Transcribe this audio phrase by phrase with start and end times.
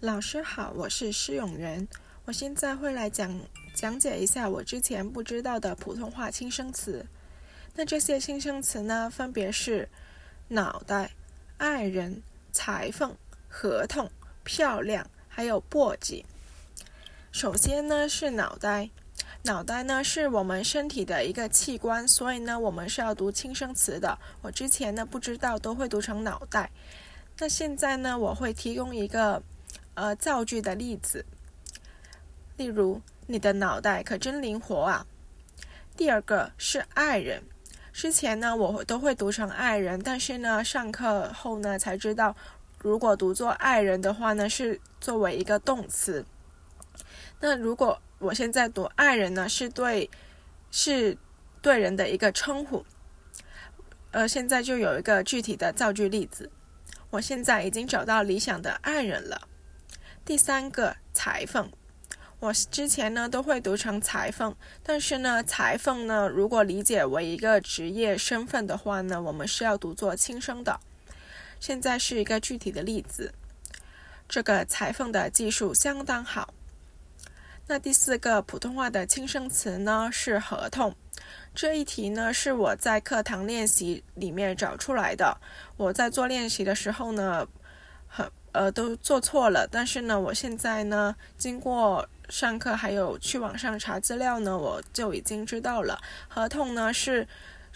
[0.00, 1.86] 老师好，我是施永元。
[2.24, 3.38] 我现在会来讲
[3.74, 7.04] 讲解一下我之前不知道的普通话轻声词。
[7.74, 9.86] 那这些轻声词呢，分别是
[10.48, 11.10] 脑袋、
[11.58, 13.14] 爱人、裁缝、
[13.46, 14.10] 合同、
[14.42, 16.24] 漂亮，还有簸箕。
[17.30, 18.88] 首先呢是脑袋，
[19.42, 24.18] 脑袋呢是我们身体的一个器官，所以呢我们是要读轻声词的。
[24.40, 26.70] 我之前呢不知道，都会读成脑袋。
[27.36, 29.42] 那现在呢我会提供一个。
[29.94, 31.24] 呃，造句的例子，
[32.56, 35.06] 例如你的脑袋可真灵活啊。
[35.96, 37.42] 第二个是爱人，
[37.92, 42.34] 之前呢我都会读成爱人，但是呢上课后呢才知道，
[42.78, 46.24] 如果读作爱人的话呢是作为一个动词。
[47.40, 50.08] 那如果我现在读爱人呢是对
[50.70, 51.18] 是
[51.60, 52.86] 对人的一个称呼。
[54.12, 56.50] 呃，现在就有一个具体的造句例子，
[57.10, 59.48] 我现在已经找到理想的爱人了。
[60.24, 61.68] 第三个裁缝，
[62.38, 70.78] 我之前呢都会读成裁缝，但是呢裁缝呢如果理解为一个职业身份的话呢，我们是要读作轻声的。
[71.58, 73.34] 现在是一个具体的例子，
[74.28, 76.54] 这个裁缝的技术相当好。
[77.66, 80.94] 那第四个普通话的轻声词呢是合同，
[81.54, 85.36] 这一题呢是我在课堂练习里面找出来的。
[85.76, 87.46] 我在做练习的时候呢，
[88.06, 88.30] 很。
[88.52, 96.00] 呃，都做错了，但是呢，我现在呢，经过上课还有去网上查资料呢，我就已经知道了。
[96.28, 97.28] 合同呢是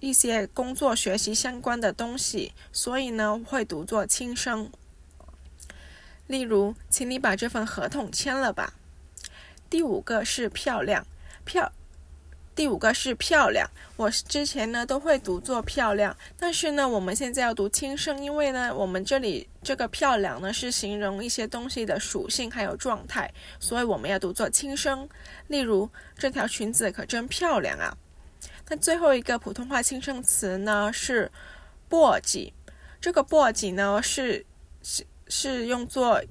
[0.00, 4.70] 一些工作学习相关的东西，所以呢会读作轻声。
[6.26, 8.74] 例如，请你把这份合同签了吧。
[9.70, 11.06] 第五个是漂亮，
[11.44, 11.72] 漂。
[12.56, 25.06] 第五个是漂亮，我之前呢都会读作漂亮，但是呢我们现在要读轻声，因为呢我们这里这个漂亮呢是形容一些东西的属性还有状态，所以我们要读作轻声。
[25.48, 27.94] 例如，这条裙子可真漂亮啊。
[28.68, 31.30] 那最后一个普通话轻声词呢是
[31.90, 32.50] 簸箕，
[32.98, 34.46] 这个簸箕呢是
[34.82, 36.22] 是是用作。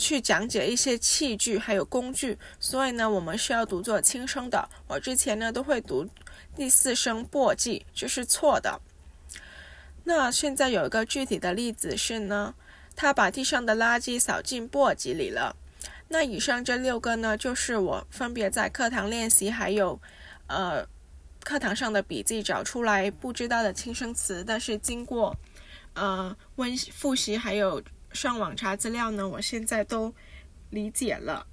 [0.00, 4.66] 去讲解一些器具还有工具，所以呢，我们是要读作轻声的。
[4.88, 6.08] 我之前呢都会读
[6.56, 8.80] 第四声簸箕，这是错的。
[10.04, 12.54] 那现在有一个具体的例子是呢，
[12.96, 15.54] 他把地上的垃圾扫进簸箕里了。
[16.08, 20.00] 那以上这六个呢，就是我分别在课堂练习还有
[20.46, 20.84] 呃
[21.44, 25.36] 课堂上的笔记找出来不知道的轻声词，但是经过
[25.92, 27.82] 呃温复习还有。
[28.12, 30.14] 上网查资料呢，我现在都
[30.70, 31.46] 理解了。